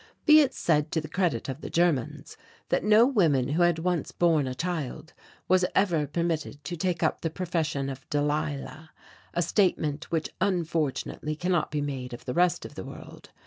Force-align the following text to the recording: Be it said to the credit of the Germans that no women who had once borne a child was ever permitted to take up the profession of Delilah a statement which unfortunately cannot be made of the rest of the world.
Be 0.25 0.39
it 0.39 0.51
said 0.55 0.91
to 0.93 0.99
the 0.99 1.07
credit 1.07 1.47
of 1.47 1.61
the 1.61 1.69
Germans 1.69 2.35
that 2.69 2.83
no 2.83 3.05
women 3.05 3.49
who 3.49 3.61
had 3.61 3.77
once 3.77 4.11
borne 4.11 4.47
a 4.47 4.55
child 4.55 5.13
was 5.47 5.63
ever 5.75 6.07
permitted 6.07 6.63
to 6.63 6.75
take 6.75 7.03
up 7.03 7.21
the 7.21 7.29
profession 7.29 7.87
of 7.87 8.09
Delilah 8.09 8.89
a 9.35 9.41
statement 9.43 10.09
which 10.09 10.31
unfortunately 10.41 11.35
cannot 11.35 11.69
be 11.69 11.81
made 11.81 12.13
of 12.15 12.25
the 12.25 12.33
rest 12.33 12.65
of 12.65 12.73
the 12.73 12.83
world. 12.83 13.29